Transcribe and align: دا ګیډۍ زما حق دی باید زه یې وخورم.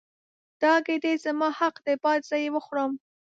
دا 0.61 0.73
ګیډۍ 0.85 1.15
زما 1.25 1.49
حق 1.59 1.75
دی 1.85 1.95
باید 2.03 2.21
زه 2.29 2.35
یې 2.43 2.49
وخورم. 2.55 2.91